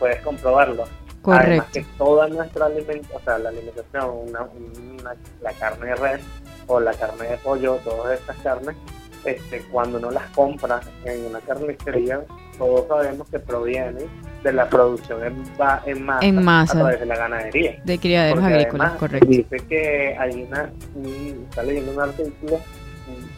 puedes 0.00 0.20
comprobarlo 0.22 0.84
Además 1.24 1.66
Correcto. 1.66 1.66
que 1.72 1.84
toda 1.98 2.28
nuestra 2.28 2.66
alimentación, 2.66 3.20
o 3.20 3.24
sea, 3.24 3.38
la 3.38 3.48
alimentación, 3.50 4.10
una, 4.28 4.42
una- 4.42 5.14
la 5.42 5.52
carne 5.52 5.86
de 5.86 5.94
res 5.96 6.20
o 6.66 6.80
la 6.80 6.92
carne 6.94 7.28
de 7.28 7.36
pollo, 7.38 7.74
todas 7.84 8.18
estas 8.18 8.36
carnes, 8.38 8.76
este, 9.24 9.62
cuando 9.70 9.98
no 9.98 10.10
las 10.10 10.30
compras 10.30 10.86
en 11.04 11.26
una 11.26 11.40
carnicería, 11.40 12.20
todos 12.56 12.86
sabemos 12.88 13.28
que 13.28 13.38
provienen 13.40 14.06
de 14.42 14.52
la 14.52 14.68
producción 14.68 15.24
en, 15.24 15.44
en 15.86 16.04
masa, 16.04 16.24
En 16.26 16.44
masa. 16.44 16.72
a 16.72 16.80
través 16.82 17.00
de 17.00 17.06
la 17.06 17.16
ganadería. 17.16 17.80
De 17.84 17.98
criaderos 17.98 18.38
Porque 18.40 18.54
agrícolas, 18.54 18.80
además 18.86 18.98
correcto. 19.00 19.26
Dice 19.28 19.56
que 19.68 20.16
hay 20.18 20.42
una, 20.44 20.70
un- 20.94 21.46
está 21.50 21.62
leyendo 21.64 21.92
un 21.92 22.00
artículo 22.00 22.60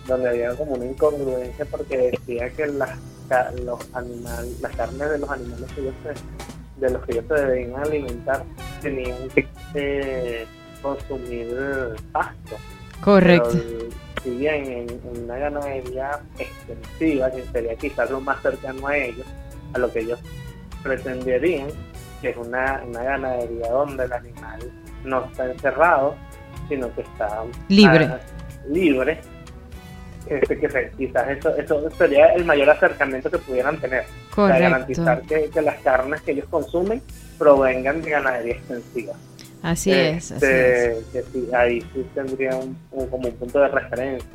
donde 0.07 0.29
había 0.29 0.55
como 0.55 0.73
una 0.75 0.85
incongruencia 0.85 1.65
porque 1.71 1.97
decía 2.13 2.51
que 2.51 2.67
las, 2.67 2.91
los 3.65 3.79
animales, 3.95 4.61
las 4.61 4.77
carnes 4.77 5.11
de 5.11 5.19
los 5.19 5.31
animales 5.31 5.71
que 5.73 5.81
ellos 5.81 5.95
se, 6.03 6.11
de 6.81 6.91
los 6.91 7.05
que 7.05 7.13
ellos 7.13 7.25
se 7.29 7.35
debían 7.35 7.83
alimentar 7.83 8.45
tenían 8.81 9.29
que 9.35 9.47
eh, 9.75 10.47
consumir 10.83 11.55
pasto. 12.13 12.57
Correcto. 13.03 13.51
Pero, 13.53 13.91
si 14.23 14.31
bien 14.37 14.65
en, 14.67 14.91
en 14.91 15.25
una 15.25 15.37
ganadería 15.39 16.21
extensiva, 16.39 17.31
que 17.31 17.43
sería 17.53 17.75
quizás 17.77 18.11
lo 18.11 18.21
más 18.21 18.41
cercano 18.43 18.87
a 18.87 18.97
ellos, 18.97 19.27
a 19.73 19.79
lo 19.79 19.91
que 19.93 20.01
ellos 20.01 20.19
pretenderían, 20.83 21.69
que 22.21 22.31
es 22.31 22.37
una, 22.37 22.83
una 22.87 23.03
ganadería 23.03 23.71
donde 23.71 24.05
el 24.05 24.13
animal 24.13 24.73
no 25.05 25.25
está 25.25 25.51
encerrado, 25.51 26.15
sino 26.69 26.95
que 26.95 27.03
está 27.03 27.45
Libre. 27.69 28.11
libre. 28.69 29.21
Este, 30.29 30.59
que 30.59 30.69
se- 30.69 30.91
quizás 30.99 31.29
eso, 31.31 31.57
eso 31.57 31.91
sería 31.97 32.27
el 32.35 32.45
mayor 32.45 32.71
acercamiento 32.71 33.31
que 33.31 33.39
pudieran 33.39 33.79
tener. 33.79 34.05
Correcto. 34.35 34.63
garantizar 34.63 35.23
que, 35.23 35.51
que 35.53 35.61
las 35.63 35.77
carnes 35.81 36.21
que 36.23 36.33
ellos 36.33 36.47
consumen 36.51 37.03
provengan 37.39 38.01
de 38.03 38.11
ganadería 38.11 38.55
extensiva. 38.55 39.15
Así 39.63 39.91
es. 39.93 40.31
Así 40.33 40.35
Este, 40.47 40.93
es. 40.99 41.05
que 41.13 41.23
sí, 41.33 41.49
ahí 41.55 41.81
sí 41.93 42.07
tendría 42.15 42.55
un, 42.57 42.77
un- 42.93 43.07
como 43.09 43.29
un 43.29 43.35
punto 43.35 43.59
de 43.61 43.69
referencia. 43.69 44.29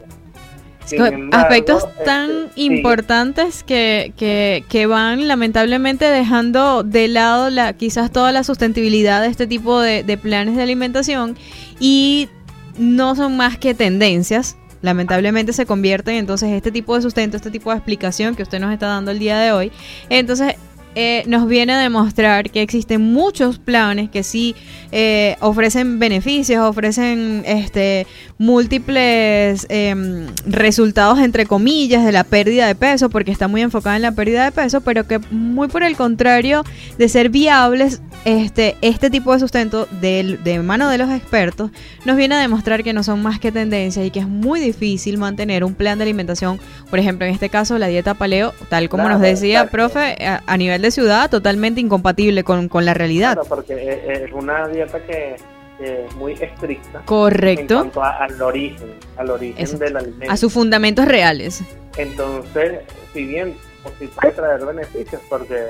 Embargo, 0.91 1.35
aspectos 1.35 1.83
este, 1.85 2.03
tan 2.03 2.29
sí, 2.53 2.65
importantes 2.65 3.63
que, 3.63 4.13
que, 4.17 4.63
que 4.69 4.85
van 4.85 5.27
lamentablemente 5.27 6.05
dejando 6.05 6.83
de 6.83 7.07
lado 7.07 7.49
la, 7.49 7.73
quizás 7.73 8.11
toda 8.11 8.31
la 8.31 8.43
sustentabilidad 8.43 9.21
de 9.21 9.27
este 9.29 9.47
tipo 9.47 9.79
de, 9.81 10.03
de 10.03 10.17
planes 10.19 10.55
de 10.55 10.61
alimentación 10.61 11.35
y 11.79 12.29
no 12.77 13.15
son 13.15 13.35
más 13.35 13.57
que 13.57 13.73
tendencias. 13.73 14.57
Lamentablemente 14.85 15.51
se 15.51 15.65
convierten 15.65 16.15
entonces 16.15 16.51
este 16.51 16.71
tipo 16.71 16.95
de 16.95 17.01
sustento, 17.01 17.37
este 17.37 17.49
tipo 17.49 17.71
de 17.71 17.77
explicación 17.77 18.35
que 18.35 18.43
usted 18.43 18.59
nos 18.59 18.71
está 18.71 18.85
dando 18.85 19.09
el 19.09 19.17
día 19.17 19.39
de 19.39 19.51
hoy. 19.51 19.71
Entonces 20.09 20.53
eh, 20.95 21.23
nos 21.27 21.47
viene 21.47 21.73
a 21.73 21.79
demostrar 21.79 22.49
que 22.49 22.61
existen 22.61 23.01
muchos 23.01 23.59
planes 23.59 24.09
que 24.09 24.23
sí 24.23 24.55
eh, 24.91 25.35
ofrecen 25.41 25.99
beneficios, 25.99 26.61
ofrecen 26.63 27.43
este 27.45 28.07
múltiples 28.37 29.65
em, 29.69 30.27
resultados 30.47 31.19
entre 31.19 31.45
comillas 31.45 32.03
de 32.05 32.11
la 32.11 32.23
pérdida 32.23 32.67
de 32.67 32.75
peso, 32.75 33.09
porque 33.09 33.31
está 33.31 33.47
muy 33.47 33.61
enfocada 33.61 33.95
en 33.95 34.01
la 34.01 34.11
pérdida 34.13 34.43
de 34.45 34.51
peso, 34.51 34.81
pero 34.81 35.05
que 35.07 35.19
muy 35.31 35.67
por 35.67 35.83
el 35.83 35.95
contrario 35.95 36.63
de 36.97 37.09
ser 37.09 37.29
viables, 37.29 38.01
este, 38.25 38.75
este 38.81 39.09
tipo 39.09 39.33
de 39.33 39.39
sustento 39.39 39.87
del- 40.01 40.43
de 40.43 40.59
mano 40.59 40.89
de 40.89 40.97
los 40.97 41.09
expertos 41.11 41.69
nos 42.05 42.17
viene 42.17 42.35
a 42.35 42.39
demostrar 42.39 42.83
que 42.83 42.93
no 42.93 43.03
son 43.03 43.21
más 43.21 43.39
que 43.39 43.51
tendencias 43.51 44.05
y 44.05 44.09
que 44.11 44.19
es 44.19 44.27
muy 44.27 44.59
difícil 44.59 45.17
mantener 45.17 45.63
un 45.63 45.75
plan 45.75 45.97
de 45.99 46.03
alimentación, 46.05 46.59
por 46.89 46.97
ejemplo, 46.99 47.27
en 47.27 47.33
este 47.33 47.49
caso 47.49 47.77
la 47.77 47.87
dieta 47.87 48.13
paleo, 48.15 48.53
tal 48.69 48.89
como 48.89 49.03
Claro, 49.03 49.19
nos 49.19 49.21
decía, 49.21 49.59
exacto. 49.63 49.71
profe, 49.71 50.25
a, 50.25 50.41
a 50.47 50.57
nivel 50.57 50.81
de 50.81 50.84
ciudad, 50.91 51.29
totalmente 51.29 51.79
incompatible 51.81 52.43
con, 52.43 52.67
con 52.69 52.85
la 52.85 52.93
realidad. 52.93 53.33
Claro, 53.33 53.47
porque 53.49 53.73
es, 54.07 54.21
es 54.21 54.33
una 54.33 54.67
dieta 54.67 54.99
que, 55.05 55.35
es 55.77 56.15
muy 56.15 56.31
estricta 56.33 56.99
en 56.99 57.05
Correcto. 57.05 57.75
cuanto 57.75 58.01
a- 58.01 58.23
al 58.23 58.41
origen, 58.41 58.93
al 59.17 59.29
origen 59.29 59.59
Exacto. 59.61 59.83
del 59.85 59.97
alimento. 59.97 60.31
A 60.31 60.37
sus 60.37 60.53
fundamentos 60.53 61.05
reales. 61.05 61.61
Entonces, 61.97 62.79
si 63.13 63.25
bien 63.25 63.55
pues, 63.83 63.93
sí 63.99 64.07
puede 64.07 64.33
traer 64.33 64.65
beneficios, 64.65 65.21
porque 65.29 65.65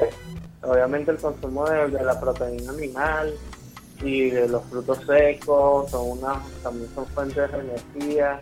obviamente 0.62 1.10
el 1.12 1.18
consumo 1.18 1.68
de, 1.68 1.88
de 1.88 2.04
la 2.04 2.20
proteína 2.20 2.72
animal 2.72 3.34
y 4.04 4.30
de 4.30 4.48
los 4.48 4.64
frutos 4.66 5.00
secos 5.08 5.90
son 5.90 6.20
una, 6.20 6.36
también 6.62 6.88
son 6.94 7.06
fuentes 7.08 7.52
de 7.52 7.58
energía 7.60 8.42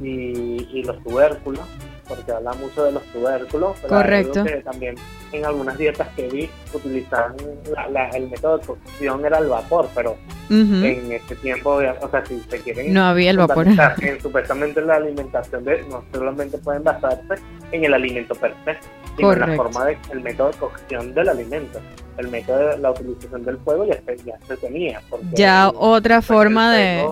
y, 0.00 0.78
y 0.78 0.84
los 0.84 1.02
tubérculos, 1.02 1.64
porque 2.08 2.30
habla 2.32 2.52
mucho 2.54 2.84
de 2.84 2.92
los 2.92 3.02
tubérculos, 3.06 3.76
pero 3.82 3.94
Correcto. 3.96 4.44
que 4.44 4.56
también 4.58 4.94
en 5.34 5.44
algunas 5.44 5.76
dietas 5.78 6.08
que 6.16 6.28
vi 6.28 6.50
utilizaban 6.72 7.34
la- 7.74 7.88
la- 7.88 8.08
el 8.10 8.28
método 8.30 8.58
de 8.58 8.66
cocción 8.66 9.24
era 9.24 9.38
el 9.38 9.48
vapor, 9.48 9.88
pero 9.94 10.16
en 10.50 11.12
este 11.12 11.34
tiempo, 11.36 11.70
o 11.76 12.08
sea, 12.10 12.24
si 12.26 12.40
se 12.48 12.60
quieren 12.60 12.92
No 12.92 13.04
había 13.06 13.30
el 13.30 13.38
vapor. 13.38 13.66
en 13.66 14.20
supuestamente 14.20 14.80
la 14.82 14.96
alimentación 14.96 15.64
de 15.64 15.82
no 15.88 16.04
solamente 16.12 16.58
pueden 16.58 16.82
basarse 16.84 17.34
en 17.72 17.84
el 17.84 17.94
alimento 17.94 18.34
per 18.34 18.54
se, 18.64 18.76
sino 19.16 19.32
en 19.32 19.40
la 19.40 19.56
forma 19.56 19.84
de 19.86 19.98
el 20.12 20.20
método 20.20 20.50
de 20.50 20.58
cocción 20.58 21.14
del 21.14 21.28
alimento. 21.28 21.80
El 22.18 22.28
método 22.28 22.68
de 22.68 22.78
la 22.78 22.90
utilización 22.92 23.44
del 23.44 23.58
fuego 23.58 23.84
ya 23.86 24.00
se, 24.06 24.16
ya 24.24 24.34
se 24.46 24.56
tenía. 24.58 25.00
porque 25.10 25.26
Ya 25.34 25.66
el- 25.68 25.72
otra 25.76 26.16
pues, 26.16 26.26
forma 26.26 26.74
de... 26.76 27.08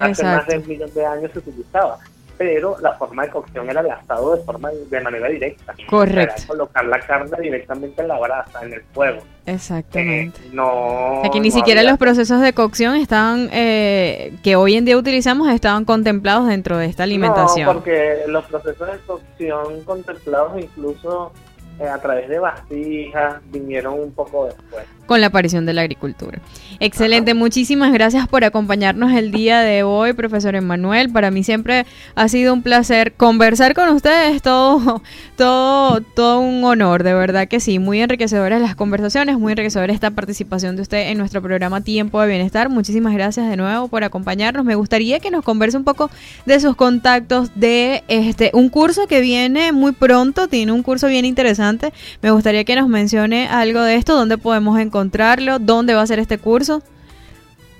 Hace 0.00 0.22
más 0.22 0.42
Exacto. 0.42 0.52
de 0.52 0.58
un 0.58 0.68
millón 0.68 0.94
de 0.94 1.06
años 1.06 1.30
se 1.32 1.38
utilizaba, 1.40 1.98
pero 2.38 2.76
la 2.80 2.92
forma 2.94 3.24
de 3.24 3.30
cocción 3.30 3.68
era 3.68 3.80
el 3.80 3.90
asado 3.90 4.36
de 4.36 4.44
forma 4.44 4.70
de 4.70 5.00
manera 5.00 5.28
directa. 5.28 5.74
Correcto. 5.90 6.34
Era 6.38 6.46
colocar 6.46 6.84
la 6.86 7.00
carne 7.00 7.36
directamente 7.42 8.00
en 8.00 8.08
la 8.08 8.18
brasa, 8.18 8.62
en 8.62 8.72
el 8.74 8.82
fuego. 8.94 9.18
Exactamente. 9.44 10.38
Eh, 10.44 10.50
no. 10.52 11.20
Que 11.32 11.40
ni 11.40 11.48
no 11.48 11.54
siquiera 11.56 11.80
había- 11.80 11.90
los 11.90 11.98
procesos 11.98 12.40
de 12.40 12.52
cocción 12.52 12.94
estaban, 12.96 13.50
eh, 13.52 14.34
que 14.42 14.56
hoy 14.56 14.76
en 14.76 14.84
día 14.84 14.96
utilizamos, 14.96 15.48
estaban 15.50 15.84
contemplados 15.84 16.46
dentro 16.48 16.76
de 16.78 16.86
esta 16.86 17.02
alimentación. 17.02 17.66
No, 17.66 17.72
porque 17.74 18.18
los 18.28 18.44
procesos 18.44 18.86
de 18.92 18.98
cocción 19.06 19.82
contemplados 19.84 20.52
incluso 20.62 21.32
eh, 21.80 21.86
a 21.88 21.98
través 22.00 22.28
de 22.28 22.38
vasijas 22.38 23.36
vinieron 23.50 23.94
un 23.94 24.12
poco 24.12 24.46
después. 24.46 24.84
Con 25.08 25.20
la 25.20 25.28
aparición 25.28 25.66
de 25.66 25.72
la 25.72 25.80
agricultura. 25.80 26.38
Excelente, 26.78 27.34
muchísimas 27.34 27.92
gracias 27.92 28.28
por 28.28 28.44
acompañarnos 28.44 29.12
el 29.12 29.32
día 29.32 29.60
de 29.60 29.82
hoy, 29.82 30.12
profesor 30.12 30.54
Emanuel. 30.54 31.10
Para 31.10 31.32
mí 31.32 31.42
siempre 31.42 31.86
ha 32.14 32.28
sido 32.28 32.52
un 32.52 32.62
placer 32.62 33.14
conversar 33.14 33.74
con 33.74 33.88
ustedes, 33.88 34.42
todo, 34.42 35.02
todo, 35.36 36.00
todo 36.02 36.40
un 36.40 36.62
honor, 36.62 37.02
de 37.02 37.14
verdad 37.14 37.48
que 37.48 37.58
sí, 37.58 37.78
muy 37.78 38.00
enriquecedoras 38.00 38.60
las 38.60 38.76
conversaciones, 38.76 39.38
muy 39.38 39.52
enriquecedora 39.52 39.92
esta 39.92 40.10
participación 40.10 40.76
de 40.76 40.82
usted 40.82 41.08
en 41.08 41.18
nuestro 41.18 41.42
programa 41.42 41.80
Tiempo 41.80 42.20
de 42.20 42.28
Bienestar. 42.28 42.68
Muchísimas 42.68 43.14
gracias 43.14 43.48
de 43.48 43.56
nuevo 43.56 43.88
por 43.88 44.04
acompañarnos. 44.04 44.64
Me 44.64 44.74
gustaría 44.74 45.20
que 45.20 45.30
nos 45.30 45.42
converse 45.42 45.78
un 45.78 45.84
poco 45.84 46.10
de 46.44 46.60
sus 46.60 46.76
contactos 46.76 47.50
de 47.54 48.04
este 48.08 48.50
un 48.52 48.68
curso 48.68 49.06
que 49.06 49.20
viene 49.22 49.72
muy 49.72 49.92
pronto, 49.92 50.48
tiene 50.48 50.72
un 50.72 50.82
curso 50.82 51.06
bien 51.06 51.24
interesante. 51.24 51.94
Me 52.20 52.30
gustaría 52.30 52.64
que 52.64 52.76
nos 52.76 52.88
mencione 52.88 53.48
algo 53.48 53.80
de 53.80 53.94
esto, 53.94 54.14
dónde 54.14 54.36
podemos 54.36 54.78
encontrarlo, 54.98 55.58
dónde 55.58 55.94
va 55.94 56.02
a 56.02 56.06
ser 56.06 56.18
este 56.18 56.38
curso. 56.38 56.82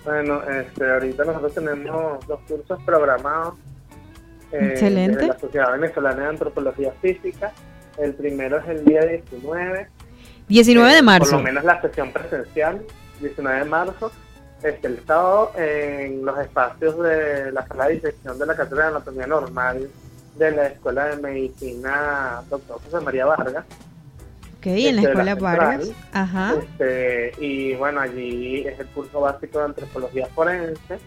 Bueno, 0.04 0.40
este, 0.44 0.88
ahorita 0.88 1.25
nosotros 1.25 1.54
tenemos 1.54 2.26
dos 2.26 2.40
cursos 2.48 2.80
programados. 2.84 3.54
eh, 4.52 4.70
Excelente. 4.72 5.16
desde 5.16 5.28
la 5.28 5.38
Sociedad 5.38 5.72
Venezolana 5.72 6.22
de 6.22 6.28
Antropología 6.28 6.92
Física. 7.02 7.52
El 7.98 8.14
primero 8.14 8.58
es 8.58 8.68
el 8.68 8.84
día 8.84 9.04
19. 9.04 9.88
19 10.48 10.92
de 10.92 10.98
eh, 10.98 11.02
marzo. 11.02 11.30
Por 11.32 11.40
lo 11.40 11.44
menos 11.44 11.64
la 11.64 11.80
sesión 11.82 12.12
presencial, 12.12 12.82
19 13.20 13.58
de 13.58 13.64
marzo. 13.64 14.12
Este, 14.62 14.87
el 14.87 15.04
sábado 15.04 15.52
en 15.56 16.25
los 16.25 16.38
espacios 16.38 16.98
de 17.02 17.52
la 17.52 17.66
sala 17.66 17.88
de 17.88 17.94
disección 17.94 18.38
de 18.38 18.46
la 18.46 18.56
Cátedra 18.56 18.84
de 18.84 18.90
Anatomía 18.90 19.26
Normal 19.26 19.88
de 20.37 20.50
la 20.52 20.66
Escuela 20.68 21.06
de 21.06 21.16
Medicina 21.16 22.42
Dr. 22.48 22.80
José 22.80 23.04
María 23.04 23.26
Vargas. 23.26 23.64
Ok, 24.58 24.66
en 24.66 24.96
la 24.96 25.02
este, 25.02 25.14
la 25.24 25.30
escuela. 25.32 25.34
Vargas. 25.36 25.90
Ajá. 26.12 26.54
Este, 26.60 27.32
y 27.38 27.74
bueno, 27.74 28.00
allí 28.00 28.58
es 28.66 28.78
el 28.80 28.86
curso 28.88 29.20
básico 29.20 29.58
de 29.60 29.64
antropología 29.66 30.26
forense. 30.34 30.98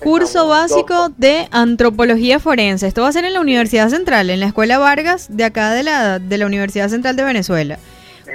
Curso 0.00 0.46
básico 0.46 0.94
dos- 0.94 1.12
de 1.16 1.48
antropología 1.50 2.38
forense. 2.38 2.86
Esto 2.86 3.02
va 3.02 3.08
a 3.08 3.12
ser 3.12 3.24
en 3.24 3.32
la 3.34 3.40
Universidad 3.40 3.88
Central, 3.88 4.30
en 4.30 4.40
la 4.40 4.46
Escuela 4.46 4.78
Vargas 4.78 5.26
de 5.34 5.44
acá 5.44 5.72
de 5.72 5.82
la, 5.82 6.18
de 6.18 6.38
la 6.38 6.46
Universidad 6.46 6.88
Central 6.88 7.16
de 7.16 7.24
Venezuela. 7.24 7.78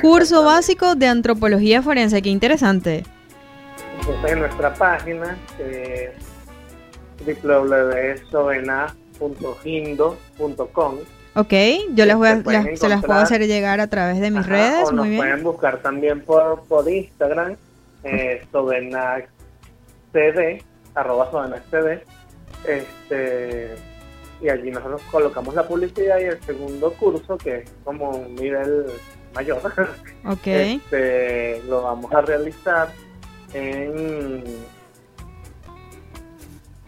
Curso 0.01 0.43
básico 0.43 0.95
de 0.95 1.07
antropología 1.07 1.81
forense. 1.83 2.21
Qué 2.23 2.29
interesante. 2.29 3.03
Entonces 3.99 4.31
en 4.31 4.39
nuestra 4.39 4.73
página, 4.73 5.37
www.sovena.gindo.com 9.63 10.95
Ok, 11.35 11.53
yo 11.95 12.05
las 12.05 12.17
voy 12.17 12.27
a- 12.27 12.35
las- 12.45 12.79
se 12.79 12.87
las 12.89 13.03
puedo 13.03 13.19
hacer 13.19 13.45
llegar 13.47 13.79
a 13.79 13.87
través 13.87 14.19
de 14.19 14.29
mis 14.29 14.41
Ajá, 14.41 14.49
redes. 14.49 14.87
O 14.87 14.91
nos 14.91 15.05
Muy 15.05 15.09
bien. 15.09 15.17
pueden 15.21 15.43
buscar 15.43 15.81
también 15.81 16.21
por, 16.21 16.63
por 16.65 16.87
Instagram, 16.89 17.55
eh, 18.03 18.43
arroba 20.95 21.31
sovenacd, 21.31 22.01
este, 22.67 23.75
y 24.41 24.49
allí 24.49 24.69
nosotros 24.71 25.01
colocamos 25.09 25.55
la 25.55 25.67
publicidad 25.67 26.19
y 26.19 26.25
el 26.25 26.41
segundo 26.43 26.93
curso, 26.93 27.37
que 27.37 27.57
es 27.57 27.71
como 27.83 28.09
un 28.11 28.35
nivel 28.35 28.85
mayor, 29.33 29.59
Ok. 30.25 30.41
este, 30.45 31.61
lo 31.67 31.81
vamos 31.81 32.13
a 32.13 32.21
realizar 32.21 32.89
en 33.53 34.43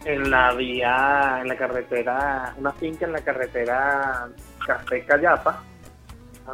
en 0.06 0.30
la 0.30 0.52
vía, 0.54 1.38
en 1.42 1.48
la 1.48 1.56
carretera, 1.56 2.54
una 2.58 2.72
finca 2.72 3.04
en 3.06 3.12
la 3.12 3.20
carretera 3.20 4.28
Café 4.66 5.04
Callapa, 5.04 5.62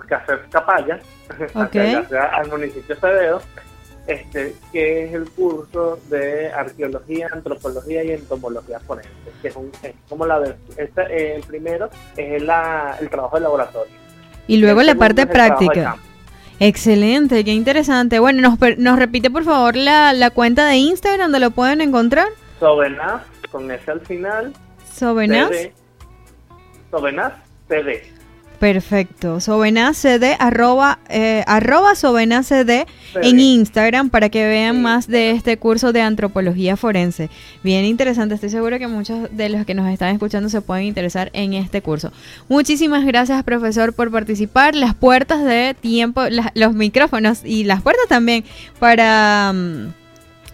Café 0.08 0.32
Capaya, 0.50 0.98
Ok. 1.54 1.76
hacia, 1.76 1.98
hacia- 2.00 2.24
al 2.24 2.48
municipio 2.48 2.82
de 2.88 2.94
Acevedo, 2.94 3.42
este, 4.06 4.54
que 4.72 5.04
es 5.04 5.14
el 5.14 5.28
curso 5.30 5.98
de 6.08 6.50
arqueología, 6.50 7.28
antropología 7.32 8.02
y 8.02 8.10
entomología 8.12 8.80
forense, 8.80 9.10
que 9.42 9.48
es, 9.48 9.56
un, 9.56 9.70
es 9.82 9.94
como 10.08 10.26
la 10.26 10.40
vers- 10.40 10.56
este, 10.76 11.02
eh, 11.02 11.36
el 11.36 11.42
primero 11.42 11.88
es 12.16 12.42
la, 12.42 12.96
el 13.00 13.08
trabajo 13.10 13.36
de 13.36 13.42
laboratorio. 13.42 13.92
Y 14.48 14.56
luego 14.56 14.80
El 14.80 14.86
la 14.88 14.94
parte 14.96 15.20
de 15.26 15.26
práctica. 15.28 15.96
Excelente, 16.58 17.44
qué 17.44 17.52
interesante. 17.52 18.18
Bueno, 18.18 18.40
nos, 18.40 18.78
nos 18.78 18.98
repite 18.98 19.30
por 19.30 19.44
favor 19.44 19.76
la, 19.76 20.12
la 20.12 20.30
cuenta 20.30 20.66
de 20.66 20.76
Instagram 20.76 21.26
donde 21.26 21.40
lo 21.40 21.50
pueden 21.50 21.80
encontrar. 21.80 22.28
Sobenaz, 22.60 23.22
con 23.52 23.70
S 23.70 23.88
al 23.90 24.00
final, 24.00 24.52
Sobenas. 24.92 25.50
CD, 25.50 25.72
Sobenaz, 26.90 27.34
CD. 27.68 28.02
Perfecto. 28.62 29.40
Sobenas 29.40 29.96
CD, 29.96 30.36
arroba, 30.38 31.00
eh, 31.08 31.42
arroba 31.48 31.94
en 33.20 33.40
Instagram 33.40 34.08
para 34.08 34.28
que 34.28 34.46
vean 34.46 34.80
más 34.80 35.08
de 35.08 35.32
este 35.32 35.56
curso 35.56 35.92
de 35.92 36.00
antropología 36.00 36.76
forense. 36.76 37.28
Bien 37.64 37.84
interesante, 37.84 38.36
estoy 38.36 38.50
seguro 38.50 38.78
que 38.78 38.86
muchos 38.86 39.36
de 39.36 39.48
los 39.48 39.66
que 39.66 39.74
nos 39.74 39.92
están 39.92 40.14
escuchando 40.14 40.48
se 40.48 40.60
pueden 40.60 40.84
interesar 40.84 41.30
en 41.32 41.54
este 41.54 41.82
curso. 41.82 42.12
Muchísimas 42.48 43.04
gracias, 43.04 43.42
profesor, 43.42 43.94
por 43.94 44.12
participar. 44.12 44.76
Las 44.76 44.94
puertas 44.94 45.44
de 45.44 45.74
tiempo, 45.80 46.22
los 46.54 46.72
micrófonos 46.72 47.44
y 47.44 47.64
las 47.64 47.82
puertas 47.82 48.06
también 48.08 48.44
para... 48.78 49.52
mm, 49.52 50.01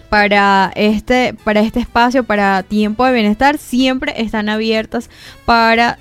para 0.08 0.72
este, 0.74 1.34
para 1.44 1.60
este 1.60 1.80
espacio, 1.80 2.24
para 2.24 2.62
tiempo 2.62 3.04
de 3.04 3.12
bienestar, 3.12 3.58
siempre 3.58 4.14
están 4.16 4.48
abiertas 4.48 5.10
para 5.44 5.98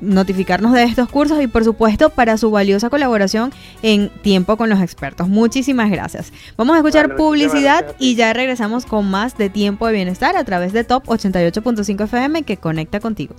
notificarnos 0.00 0.72
de 0.72 0.84
estos 0.84 1.08
cursos 1.08 1.42
y 1.42 1.48
por 1.48 1.64
supuesto 1.64 2.10
para 2.10 2.36
su 2.36 2.50
valiosa 2.50 2.90
colaboración 2.90 3.52
en 3.82 4.10
tiempo 4.22 4.56
con 4.56 4.70
los 4.70 4.80
expertos. 4.80 5.28
Muchísimas 5.28 5.90
gracias. 5.90 6.32
Vamos 6.56 6.74
a 6.74 6.78
escuchar 6.78 7.08
Vale, 7.08 7.18
publicidad 7.18 7.96
y 7.98 8.14
ya 8.14 8.32
regresamos 8.32 8.86
con 8.86 9.10
más 9.10 9.36
de 9.36 9.50
tiempo 9.50 9.86
de 9.86 9.94
bienestar 9.94 10.36
a 10.36 10.44
través 10.44 10.72
de 10.72 10.84
Top 10.84 11.04
88.5 11.06 12.04
FM 12.04 12.44
que 12.44 12.56
conecta 12.56 13.00
contigo. 13.00 13.34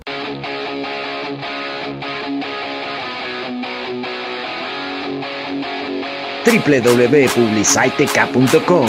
www.publicitec.com, 6.45 8.87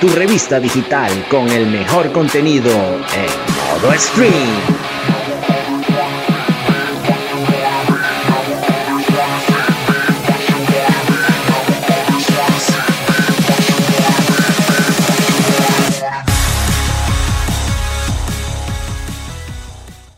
tu 0.00 0.08
revista 0.08 0.58
digital 0.58 1.12
con 1.28 1.46
el 1.50 1.66
mejor 1.66 2.10
contenido 2.10 2.70
en 2.70 3.82
modo 3.82 3.92
stream. 3.98 4.48